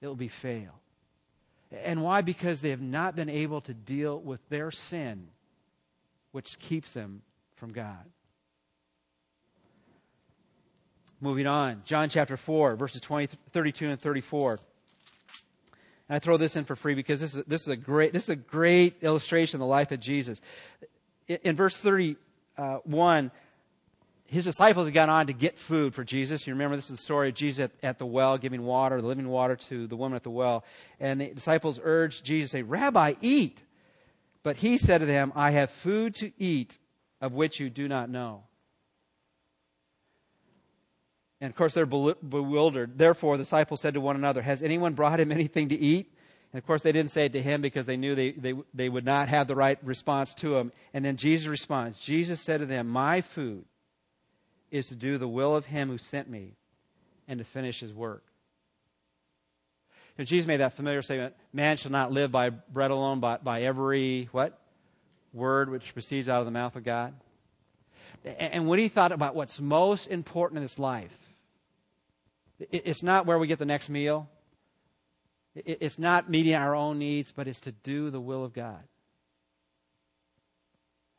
[0.00, 0.78] it will be fail.
[1.72, 2.20] And why?
[2.20, 5.26] Because they have not been able to deal with their sin,
[6.30, 7.22] which keeps them
[7.56, 8.04] from God.
[11.20, 14.52] Moving on, John chapter 4, verses 20, 32 and 34.
[14.52, 14.60] And
[16.16, 18.28] I throw this in for free because this is, this is, a, great, this is
[18.28, 20.40] a great illustration of the life of Jesus.
[21.26, 22.16] In, in verse 31,
[22.56, 23.28] uh,
[24.30, 26.46] his disciples had gone on to get food for Jesus.
[26.46, 29.06] You remember this is the story of Jesus at, at, the well giving water, the
[29.06, 30.64] living water to the woman at the well.
[31.00, 33.62] And the disciples urged Jesus, say, Rabbi, eat.
[34.42, 36.78] But he said to them, I have food to eat
[37.22, 38.44] of which you do not know.
[41.40, 42.98] And of course, they're bewildered.
[42.98, 46.12] Therefore, the disciples said to one another, Has anyone brought him anything to eat?
[46.52, 48.88] And of course, they didn't say it to him because they knew they, they, they
[48.90, 50.72] would not have the right response to him.
[50.92, 53.64] And then Jesus responds Jesus said to them, My food
[54.70, 56.54] is to do the will of him who sent me
[57.26, 58.24] and to finish his work.
[60.16, 63.62] And Jesus made that familiar statement man shall not live by bread alone, but by
[63.62, 64.58] every what?
[65.32, 67.14] Word which proceeds out of the mouth of God.
[68.24, 71.16] And when he thought about what's most important in his life,
[72.58, 74.28] it's not where we get the next meal.
[75.54, 78.82] It's not meeting our own needs, but it's to do the will of God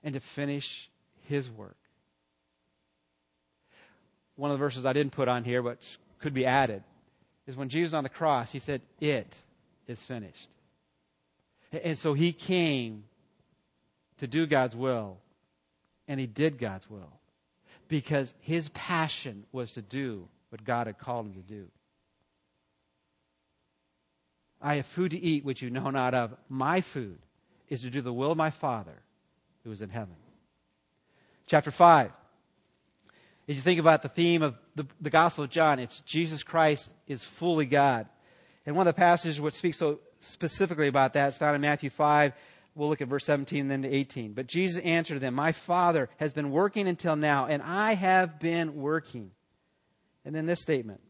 [0.03, 0.89] and to finish
[1.27, 1.77] His work.
[4.39, 5.77] One of the verses I didn't put on here, but
[6.19, 6.81] could be added,
[7.45, 9.35] is when Jesus on the cross, He said, It
[9.85, 10.47] is finished.
[11.83, 13.03] And so He came
[14.19, 15.17] to do God's will,
[16.07, 17.19] and He did God's will
[17.89, 21.67] because His passion was to do what God had called him to do.
[24.61, 26.33] I have food to eat which you know not of.
[26.47, 27.19] My food
[27.67, 29.01] is to do the will of my Father
[29.65, 30.15] who is in heaven.
[31.45, 32.11] Chapter 5.
[33.49, 36.87] As you think about the theme of the, the Gospel of John, it's Jesus Christ
[37.07, 38.07] is fully God.
[38.63, 41.89] And one of the passages which speaks so specifically about that is found in Matthew
[41.89, 42.33] 5.
[42.75, 44.33] We'll look at verse 17 and then to 18.
[44.33, 48.75] But Jesus answered them, My Father has been working until now, and I have been
[48.75, 49.31] working.
[50.23, 51.01] And then this statement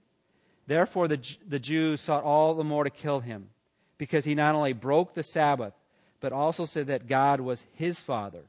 [0.66, 3.50] Therefore, the, the Jews sought all the more to kill him,
[3.98, 5.74] because he not only broke the Sabbath,
[6.22, 8.46] but also said that God was his Father,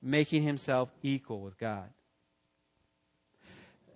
[0.00, 1.88] making himself equal with God.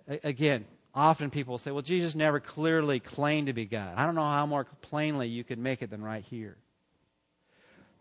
[0.07, 3.93] Again, often people say, well, Jesus never clearly claimed to be God.
[3.95, 6.57] I don't know how more plainly you could make it than right here.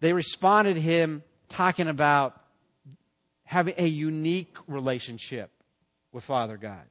[0.00, 2.40] They responded to him talking about
[3.44, 5.50] having a unique relationship
[6.12, 6.84] with Father God.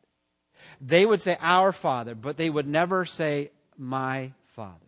[0.82, 4.86] They would say, Our Father, but they would never say, My Father.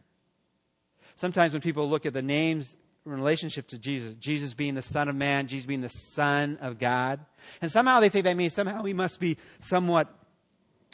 [1.15, 2.75] Sometimes when people look at the names
[3.05, 7.19] relationship to Jesus, Jesus being the Son of Man, Jesus being the Son of God,
[7.61, 10.13] and somehow they think that means somehow he must be somewhat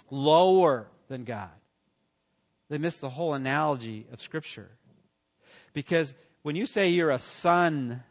[0.09, 1.49] lower than God.
[2.69, 4.69] They miss the whole analogy of Scripture.
[5.73, 8.03] Because when you say you're a son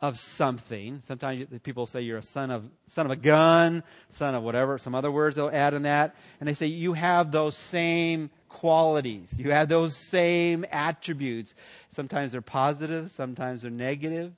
[0.00, 1.00] of something.
[1.06, 4.94] Sometimes people say you're a son of son of a gun, son of whatever, some
[4.94, 9.32] other words they'll add in that, and they say you have those same qualities.
[9.38, 11.54] You have those same attributes.
[11.90, 14.32] Sometimes they're positive, sometimes they're negative.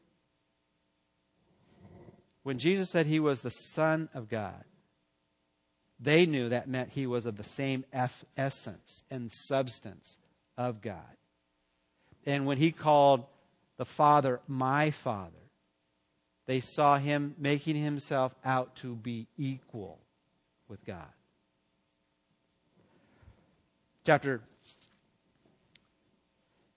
[2.42, 4.64] When Jesus said he was the son of God,
[6.00, 7.84] they knew that meant he was of the same
[8.36, 10.16] essence and substance
[10.56, 11.16] of God.
[12.24, 13.24] And when he called
[13.76, 15.32] the Father my Father,
[16.46, 19.98] they saw him making himself out to be equal
[20.68, 21.06] with God.
[24.08, 24.40] Chapter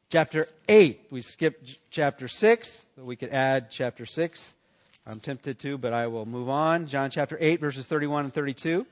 [0.10, 1.08] chapter 8.
[1.12, 2.82] We skipped chapter 6.
[2.98, 4.54] We could add chapter 6.
[5.08, 6.88] I'm tempted to, but I will move on.
[6.88, 8.86] John chapter 8, verses 31 and 32.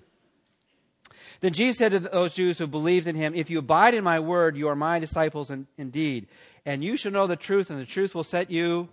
[1.42, 4.22] Then Jesus said to those Jews who believed in him, If you abide in my
[4.22, 6.26] word, you are my disciples in, indeed.
[6.66, 8.88] And you shall know the truth, and the truth will set you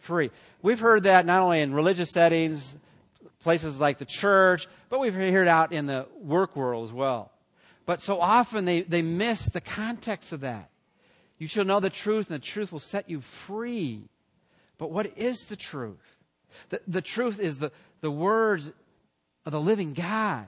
[0.00, 0.30] free.
[0.60, 2.76] We've heard that not only in religious settings,
[3.42, 7.31] places like the church, but we've heard it out in the work world as well.
[7.84, 10.70] But so often they, they miss the context of that.
[11.38, 14.02] You shall know the truth, and the truth will set you free.
[14.78, 16.16] But what is the truth?
[16.68, 18.72] The, the truth is the, the words
[19.44, 20.46] of the living God.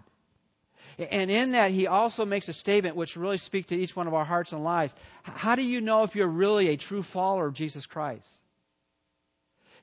[0.98, 4.14] And in that, he also makes a statement which really speaks to each one of
[4.14, 4.94] our hearts and lives.
[5.24, 8.28] How do you know if you're really a true follower of Jesus Christ?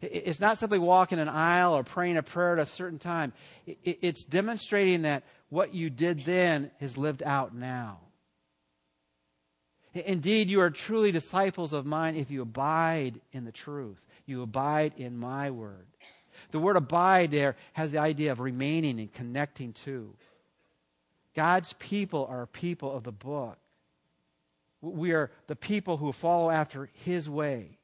[0.02, 3.34] It's not simply walking an aisle or praying a prayer at a certain time.
[3.84, 8.00] It's demonstrating that what you did then is lived out now.
[9.94, 14.08] Indeed, you are truly disciples of mine if you abide in the truth.
[14.26, 15.88] You abide in my word.
[16.52, 20.16] The word abide there has the idea of remaining and connecting to.
[21.36, 23.58] God's people are people of the book.
[24.80, 27.78] We are the people who follow after his way.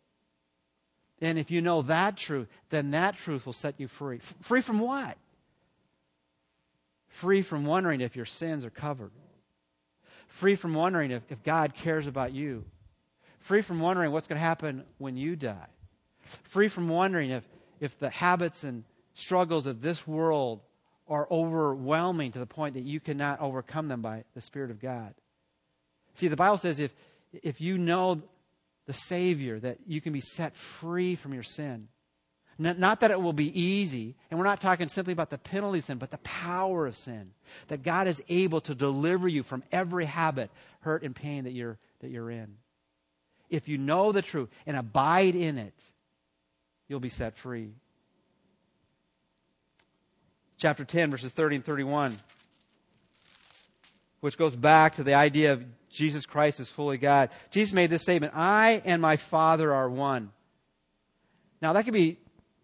[1.19, 4.17] And if you know that truth, then that truth will set you free.
[4.17, 5.17] F- free from what?
[7.17, 9.09] Free from wondering if your sins are covered.
[10.27, 12.63] Free from wondering if, if God cares about you.
[13.39, 15.65] Free from wondering what's going to happen when you die.
[16.43, 17.43] Free from wondering if,
[17.79, 18.83] if the habits and
[19.15, 20.61] struggles of this world
[21.07, 25.15] are overwhelming to the point that you cannot overcome them by the Spirit of God.
[26.13, 26.93] See, the Bible says if,
[27.41, 28.21] if you know
[28.85, 31.87] the Savior, that you can be set free from your sin.
[32.59, 35.85] Not, that it will be easy, and we're not talking simply about the penalty of
[35.85, 37.31] sin, but the power of sin.
[37.67, 40.49] That God is able to deliver you from every habit,
[40.81, 42.55] hurt, and pain that you're, that you're in.
[43.49, 45.79] If you know the truth and abide in it,
[46.87, 47.73] you'll be set free.
[50.57, 52.17] Chapter 10, verses 30 and 31,
[54.21, 57.29] which goes back to the idea of Jesus Christ is fully God.
[57.51, 60.31] Jesus made this statement I and my Father are one.
[61.61, 62.17] Now, that can be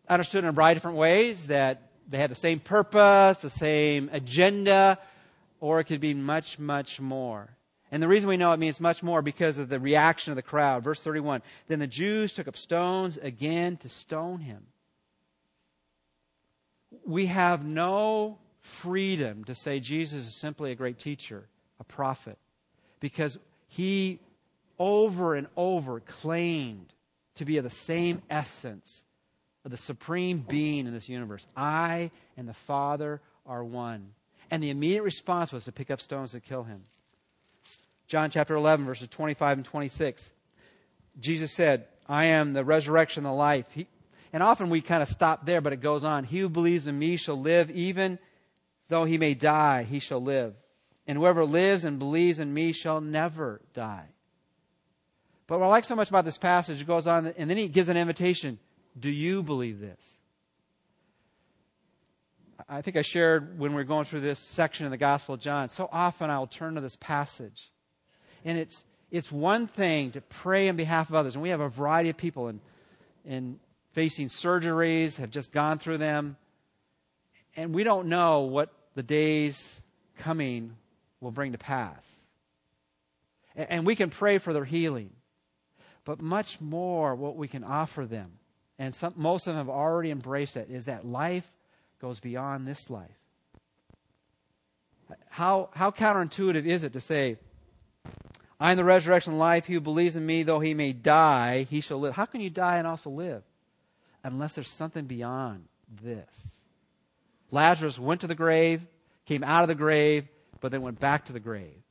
[0.07, 4.09] understood in a variety of different ways that they had the same purpose, the same
[4.11, 4.99] agenda,
[5.59, 7.49] or it could be much, much more.
[7.91, 10.41] And the reason we know it means much more because of the reaction of the
[10.41, 10.83] crowd.
[10.83, 14.63] Verse 31 Then the Jews took up stones again to stone him.
[17.05, 21.47] We have no freedom to say Jesus is simply a great teacher,
[21.79, 22.37] a prophet,
[22.99, 23.37] because
[23.67, 24.19] he
[24.79, 26.93] over and over claimed
[27.35, 29.03] to be of the same essence
[29.65, 31.45] of the supreme being in this universe.
[31.55, 34.09] I and the Father are one.
[34.51, 36.83] And the immediate response was to pick up stones to kill him.
[38.07, 40.31] John chapter 11, verses 25 and 26.
[41.19, 43.65] Jesus said, I am the resurrection and the life.
[43.73, 43.87] He,
[44.33, 46.23] and often we kind of stop there, but it goes on.
[46.23, 48.19] He who believes in me shall live, even
[48.89, 50.53] though he may die, he shall live.
[51.07, 54.07] And whoever lives and believes in me shall never die.
[55.47, 57.67] But what I like so much about this passage, it goes on, and then he
[57.67, 58.59] gives an invitation
[58.99, 59.99] do you believe this?
[62.69, 65.41] I think I shared when we are going through this section of the Gospel of
[65.41, 65.69] John.
[65.69, 67.71] So often I will turn to this passage.
[68.45, 71.35] And it's, it's one thing to pray on behalf of others.
[71.35, 72.61] And we have a variety of people in,
[73.25, 73.59] in
[73.93, 76.37] facing surgeries, have just gone through them.
[77.55, 79.81] And we don't know what the days
[80.19, 80.75] coming
[81.19, 82.05] will bring to pass.
[83.55, 85.11] And, and we can pray for their healing.
[86.05, 88.33] But much more, what we can offer them
[88.79, 91.49] and some, most of them have already embraced it, is that life
[91.99, 93.09] goes beyond this life.
[95.29, 97.37] How, how counterintuitive is it to say,
[98.59, 99.65] I am the resurrection and life.
[99.65, 102.15] He who believes in me, though he may die, he shall live.
[102.15, 103.43] How can you die and also live?
[104.23, 105.65] Unless there's something beyond
[106.01, 106.29] this.
[107.51, 108.81] Lazarus went to the grave,
[109.25, 110.27] came out of the grave,
[110.61, 111.83] but then went back to the grave.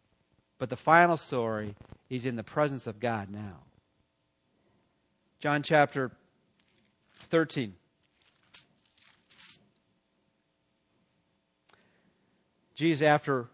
[0.59, 1.75] But the final story
[2.09, 3.59] is in the presence of God now.
[5.41, 6.11] John chapter
[7.25, 7.75] 13.
[12.75, 13.49] Jesus, after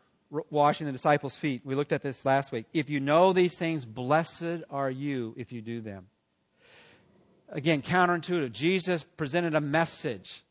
[0.50, 2.66] washing the disciples' feet, we looked at this last week.
[2.72, 6.06] If you know these things, blessed are you if you do them.
[7.50, 8.52] Again, counterintuitive.
[8.52, 10.44] Jesus presented a message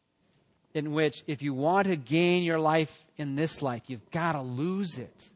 [0.73, 4.41] in which if you want to gain your life in this life, you've got to
[4.41, 5.29] lose it.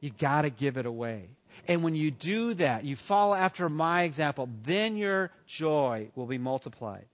[0.00, 1.30] You've got to give it away.
[1.66, 6.38] And when you do that, you follow after my example, then your joy will be
[6.38, 7.06] multiplied.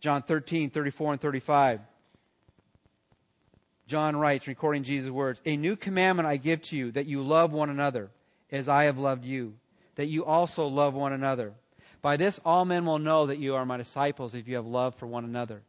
[0.00, 1.80] John 13, 34 and 35.
[3.86, 7.52] John writes, recording Jesus' words, A new commandment I give to you, that you love
[7.52, 8.10] one another
[8.52, 9.54] as I have loved you,
[9.96, 11.54] that you also love one another.
[12.02, 14.94] By this all men will know that you are my disciples if you have love
[14.94, 15.62] for one another.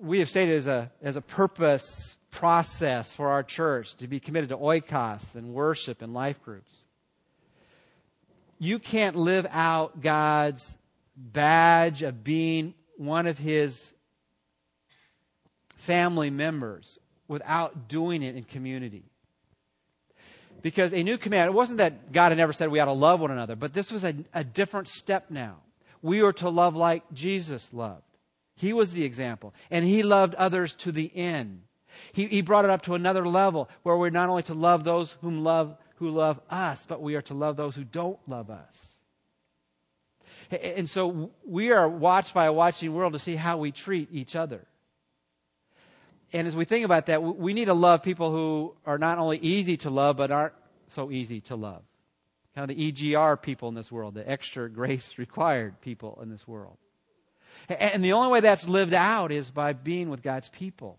[0.00, 4.50] We have stated as a, as a purpose process for our church to be committed
[4.50, 6.84] to oikos and worship and life groups.
[8.58, 10.76] You can't live out God's
[11.16, 13.94] badge of being one of His
[15.76, 19.04] family members without doing it in community.
[20.60, 23.20] Because a new command, it wasn't that God had never said we ought to love
[23.20, 25.56] one another, but this was a, a different step now.
[26.02, 28.02] We are to love like Jesus loved.
[28.56, 31.62] He was the example, and He loved others to the end.
[32.12, 35.12] He, he brought it up to another level where we're not only to love those
[35.22, 38.94] whom love, who love us, but we are to love those who don't love us.
[40.50, 44.36] And so we are watched by a watching world to see how we treat each
[44.36, 44.64] other.
[46.32, 49.38] And as we think about that, we need to love people who are not only
[49.38, 50.54] easy to love, but aren't
[50.88, 51.82] so easy to love.
[52.54, 56.46] Kind of the EGR people in this world, the extra grace required people in this
[56.46, 56.78] world.
[57.68, 60.98] And the only way that's lived out is by being with God's people.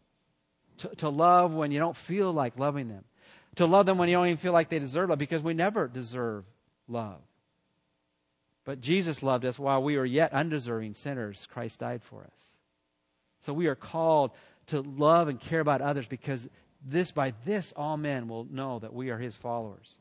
[0.80, 3.04] To, to love when you don't feel like loving them.
[3.56, 5.88] To love them when you don't even feel like they deserve love, because we never
[5.88, 6.46] deserve
[6.88, 7.20] love.
[8.66, 11.48] But Jesus loved us while we were yet undeserving sinners.
[11.52, 12.40] Christ died for us.
[13.42, 14.32] So we are called
[14.68, 16.48] to love and care about others because
[16.86, 19.96] this by this all men will know that we are his followers.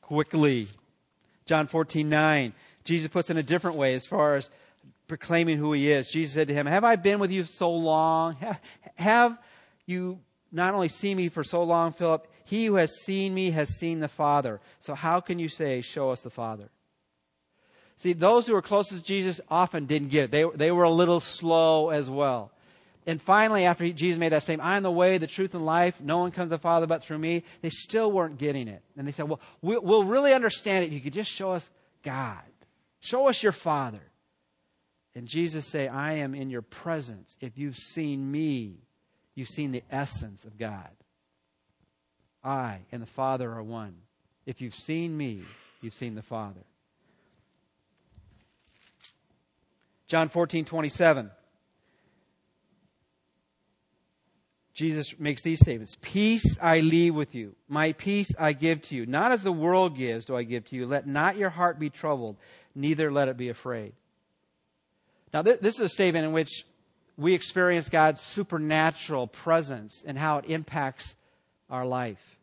[0.00, 0.68] Quickly,
[1.44, 2.52] John 14, 9.
[2.84, 4.50] Jesus puts in a different way as far as
[5.10, 6.08] proclaiming who he is.
[6.08, 8.36] Jesus said to him, Have I been with you so long?
[8.94, 9.36] Have
[9.84, 10.20] you
[10.52, 12.26] not only seen me for so long, Philip?
[12.44, 14.60] He who has seen me has seen the Father.
[14.78, 16.70] So how can you say, Show us the Father?
[17.98, 20.30] See, those who were closest to Jesus often didn't get it.
[20.30, 22.52] They, they were a little slow as well.
[23.04, 25.66] And finally, after he, Jesus made that statement, I am the way, the truth, and
[25.66, 26.00] life.
[26.00, 27.42] No one comes to the Father but through me.
[27.62, 28.82] They still weren't getting it.
[28.96, 31.68] And they said, Well, we'll really understand it if you could just show us
[32.04, 32.38] God.
[33.00, 34.00] Show us your Father.
[35.14, 37.36] And Jesus say, I am in your presence.
[37.40, 38.78] If you've seen me,
[39.34, 40.90] you've seen the essence of God.
[42.44, 43.94] I and the Father are one.
[44.46, 45.42] If you've seen me,
[45.82, 46.60] you've seen the Father.
[50.06, 51.30] John 14, 27.
[54.72, 59.04] Jesus makes these statements Peace I leave with you, my peace I give to you.
[59.04, 60.86] Not as the world gives, do I give to you.
[60.86, 62.36] Let not your heart be troubled,
[62.74, 63.92] neither let it be afraid.
[65.32, 66.64] Now, this is a statement in which
[67.16, 71.14] we experience God's supernatural presence and how it impacts
[71.68, 72.38] our life.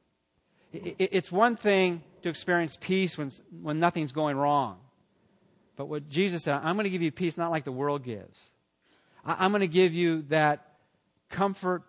[0.71, 3.31] It's one thing to experience peace when,
[3.61, 4.77] when nothing's going wrong.
[5.75, 8.49] But what Jesus said, I'm going to give you peace not like the world gives.
[9.25, 10.73] I'm going to give you that
[11.29, 11.83] comfort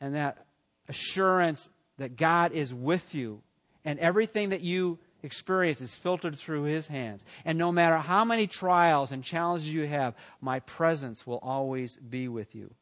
[0.00, 0.44] and that
[0.88, 1.68] assurance
[1.98, 3.42] that God is with you.
[3.84, 7.24] And everything that you experience is filtered through His hands.
[7.44, 12.28] And no matter how many trials and challenges you have, my presence will always be
[12.28, 12.72] with you.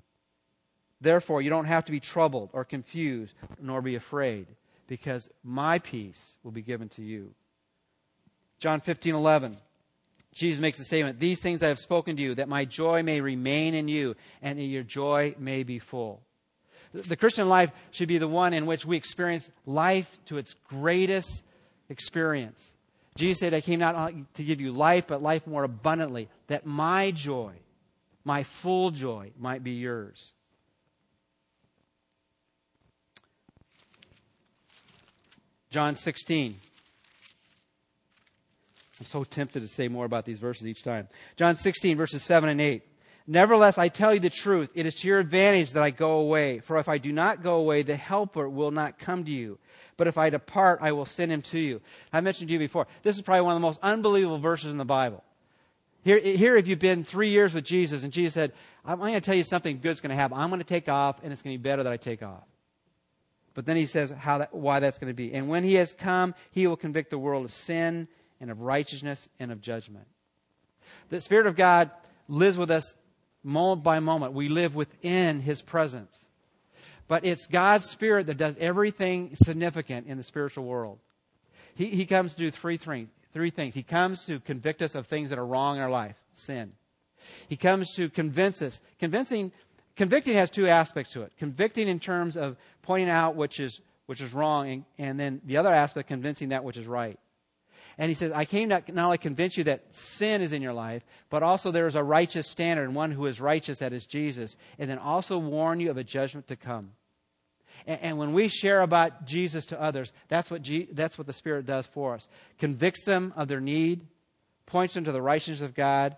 [1.00, 4.46] Therefore, you don't have to be troubled or confused nor be afraid
[4.86, 7.32] because my peace will be given to you.
[8.58, 9.56] John 15, 11.
[10.34, 13.20] Jesus makes the statement, These things I have spoken to you, that my joy may
[13.20, 16.20] remain in you, and that your joy may be full.
[16.92, 21.42] The Christian life should be the one in which we experience life to its greatest
[21.90, 22.70] experience.
[23.16, 27.10] Jesus said, I came not to give you life, but life more abundantly, that my
[27.10, 27.52] joy,
[28.24, 30.32] my full joy, might be yours.
[35.70, 36.54] John 16.
[38.98, 41.08] I'm so tempted to say more about these verses each time.
[41.36, 42.82] John 16, verses 7 and 8.
[43.30, 44.72] Nevertheless, I tell you the truth.
[44.74, 46.58] It is to your advantage that I go away.
[46.58, 49.60] For if I do not go away, the Helper will not come to you.
[49.96, 51.80] But if I depart, I will send him to you.
[52.12, 54.78] I mentioned to you before, this is probably one of the most unbelievable verses in
[54.78, 55.22] the Bible.
[56.02, 58.52] Here, here if you've been three years with Jesus, and Jesus said,
[58.84, 60.36] I'm going to tell you something good's going to happen.
[60.36, 62.42] I'm going to take off, and it's going to be better that I take off.
[63.54, 65.32] But then he says how that, why that's going to be.
[65.34, 68.08] And when he has come, he will convict the world of sin
[68.40, 70.08] and of righteousness and of judgment.
[71.10, 71.92] The Spirit of God
[72.26, 72.94] lives with us
[73.42, 74.32] moment by moment.
[74.32, 76.26] We live within his presence.
[77.08, 80.98] But it's God's Spirit that does everything significant in the spiritual world.
[81.74, 83.74] He, he comes to do three, three, three things.
[83.74, 86.72] He comes to convict us of things that are wrong in our life, sin.
[87.48, 88.80] He comes to convince us.
[88.98, 89.52] Convincing
[89.96, 91.32] convicting has two aspects to it.
[91.38, 95.56] Convicting in terms of pointing out which is, which is wrong, and, and then the
[95.56, 97.18] other aspect, convincing that which is right.
[98.00, 100.62] And he says, I came to not only to convince you that sin is in
[100.62, 103.92] your life, but also there is a righteous standard and one who is righteous, that
[103.92, 106.92] is Jesus, and then also warn you of a judgment to come.
[107.86, 111.66] And, and when we share about Jesus to others, that's what, that's what the Spirit
[111.66, 112.26] does for us.
[112.58, 114.06] Convicts them of their need,
[114.64, 116.16] points them to the righteousness of God,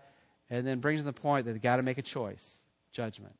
[0.49, 2.47] and then brings them to the point that they've got to make a choice
[2.93, 3.35] judgment.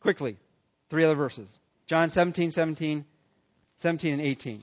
[0.00, 0.36] Quickly,
[0.90, 1.48] three other verses
[1.86, 3.06] John 17, 17,
[3.78, 4.62] 17, and 18.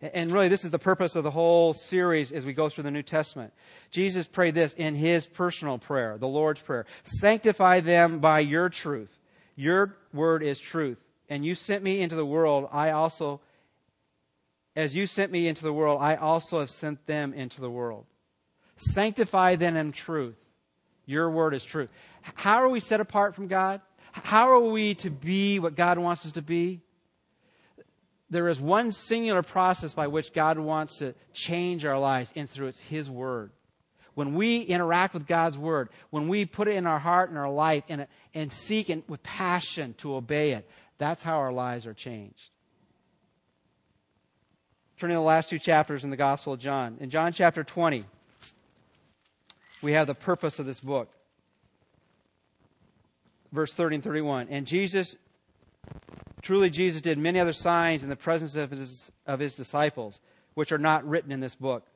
[0.00, 2.90] And really, this is the purpose of the whole series as we go through the
[2.90, 3.52] New Testament.
[3.90, 9.18] Jesus prayed this in his personal prayer, the Lord's Prayer Sanctify them by your truth.
[9.56, 10.98] Your word is truth.
[11.28, 13.40] And you sent me into the world, I also,
[14.76, 18.06] as you sent me into the world, I also have sent them into the world.
[18.76, 20.36] Sanctify them in truth.
[21.06, 21.90] Your word is truth.
[22.34, 23.80] How are we set apart from God?
[24.12, 26.82] How are we to be what God wants us to be?
[28.30, 32.68] There is one singular process by which God wants to change our lives, and through
[32.68, 33.50] it's His Word.
[34.14, 37.50] when we interact with God's Word, when we put it in our heart and our
[37.50, 40.68] life and, and seek and with passion to obey it,
[40.98, 42.50] that's how our lives are changed.
[44.98, 46.96] Turning to the last two chapters in the Gospel of John.
[47.00, 48.04] In John chapter 20,
[49.80, 51.08] we have the purpose of this book.
[53.52, 54.48] Verse 30 and 31.
[54.50, 55.14] And Jesus,
[56.42, 60.20] truly Jesus did many other signs in the presence of his, of his disciples,
[60.54, 61.86] which are not written in this book.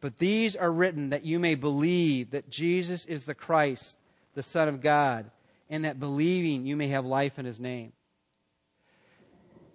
[0.00, 3.96] But these are written that you may believe that Jesus is the Christ,
[4.34, 5.30] the Son of God,
[5.70, 7.92] and that believing you may have life in his name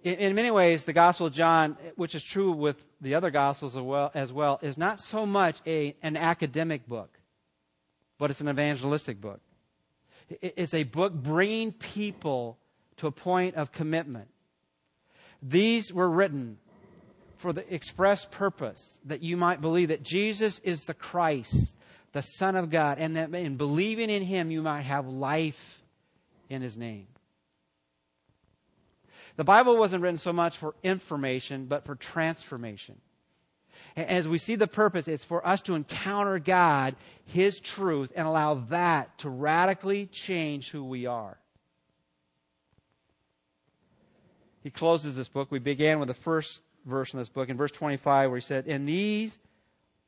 [0.02, 3.76] in, in, many ways, the Gospel of John, which is true with the other Gospels
[3.76, 7.18] as well, as well is not so much a, an academic book,
[8.18, 9.40] but it's an evangelistic book.
[10.28, 12.58] It's a book bringing people
[12.98, 14.28] to a point of commitment.
[15.42, 16.58] These were written
[17.36, 21.76] for the express purpose that you might believe that Jesus is the Christ,
[22.12, 25.82] the Son of God, and that in believing in Him you might have life
[26.48, 27.06] in His name.
[29.36, 33.00] The Bible wasn't written so much for information, but for transformation.
[33.96, 38.54] As we see the purpose, it's for us to encounter God, His truth, and allow
[38.70, 41.38] that to radically change who we are.
[44.68, 45.50] He closes this book.
[45.50, 48.66] We began with the first verse in this book, in verse 25, where he said,
[48.68, 49.38] And these,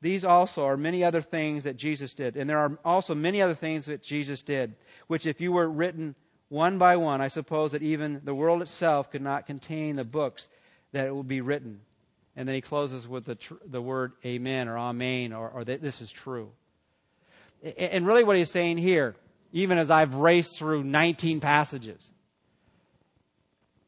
[0.01, 2.37] these also are many other things that Jesus did.
[2.37, 4.75] And there are also many other things that Jesus did,
[5.07, 6.13] which if you were written
[6.49, 10.47] one by one, I suppose that even the world itself could not contain the books
[10.91, 11.81] that it would be written.
[12.35, 15.81] And then he closes with the, tr- the word amen or amen or, or that
[15.81, 16.51] this is true.
[17.63, 19.15] And really, what he's saying here,
[19.53, 22.11] even as I've raced through 19 passages,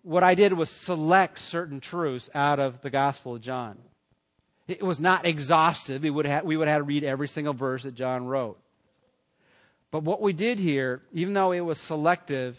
[0.03, 3.77] what I did was select certain truths out of the Gospel of John.
[4.67, 6.03] It was not exhaustive.
[6.03, 8.57] We would have, we would have to read every single verse that John wrote.
[9.91, 12.57] But what we did here, even though it was selective,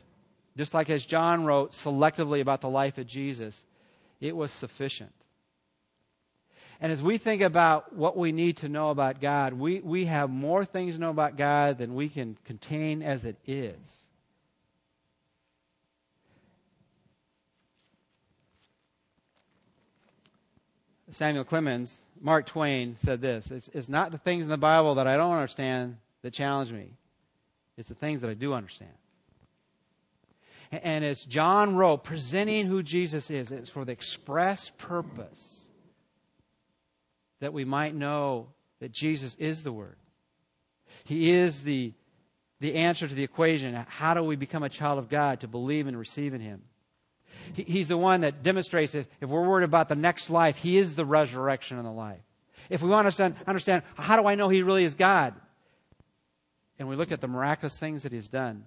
[0.56, 3.64] just like as John wrote selectively about the life of Jesus,
[4.20, 5.12] it was sufficient.
[6.80, 10.30] And as we think about what we need to know about God, we, we have
[10.30, 14.03] more things to know about God than we can contain as it is.
[21.14, 25.06] Samuel Clemens, Mark Twain said this it's, it's not the things in the Bible that
[25.06, 26.92] I don't understand that challenge me,
[27.76, 28.90] it's the things that I do understand.
[30.72, 35.64] And it's John wrote, presenting who Jesus is, it's for the express purpose
[37.40, 38.48] that we might know
[38.80, 39.96] that Jesus is the Word.
[41.04, 41.92] He is the,
[42.60, 43.74] the answer to the equation.
[43.74, 46.62] How do we become a child of God to believe and receive in Him?
[47.52, 50.78] He, he's the one that demonstrates if, if we're worried about the next life, He
[50.78, 52.22] is the resurrection and the life.
[52.70, 55.34] If we want to understand how do I know He really is God?
[56.78, 58.64] and we look at the miraculous things that He's done.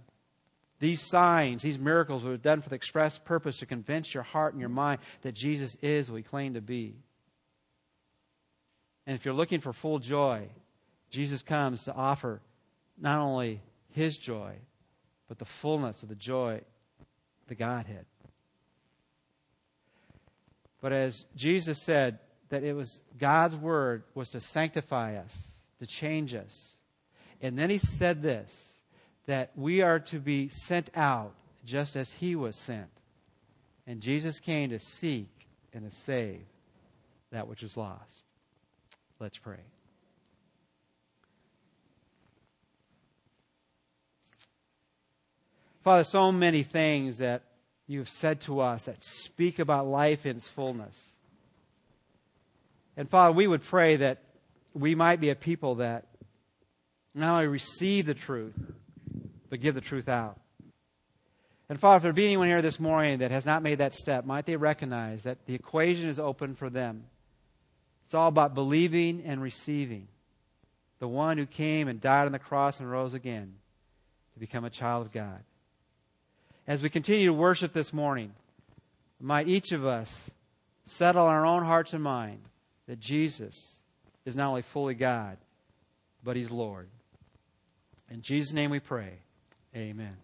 [0.80, 4.60] These signs, these miracles were done for the express purpose to convince your heart and
[4.60, 6.96] your mind that Jesus is what He claimed to be.
[9.06, 10.48] And if you're looking for full joy,
[11.10, 12.42] Jesus comes to offer
[12.98, 14.54] not only His joy,
[15.28, 16.62] but the fullness of the joy,
[17.48, 18.06] the Godhead.
[20.82, 22.20] But as Jesus said,
[22.50, 25.36] that it was God's word was to sanctify us,
[25.80, 26.78] to change us,
[27.42, 28.74] and then he said this
[29.26, 31.34] that we are to be sent out
[31.66, 32.88] just as he was sent.
[33.86, 35.30] And Jesus came to seek
[35.74, 36.46] and to save
[37.32, 38.24] that which is lost.
[39.20, 39.60] Let's pray.
[45.84, 47.44] Father, so many things that
[47.88, 51.14] you have said to us that speak about life in its fullness.
[52.98, 54.20] And Father, we would pray that
[54.74, 56.06] we might be a people that
[57.14, 58.56] not only receive the truth,
[59.50, 60.40] but give the truth out.
[61.70, 64.26] And Father, if there be anyone here this morning that has not made that step,
[64.26, 67.06] might they recognize that the equation is open for them.
[68.06, 70.08] It's all about believing and receiving
[71.00, 73.56] the one who came and died on the cross and rose again
[74.34, 75.44] to become a child of God.
[76.68, 78.34] As we continue to worship this morning,
[79.22, 80.30] might each of us
[80.86, 82.42] settle in our own hearts and mind
[82.88, 83.76] that Jesus
[84.26, 85.38] is not only fully God,
[86.24, 86.90] but He's Lord.
[88.12, 89.20] In Jesus' name we pray.
[89.74, 90.18] Amen.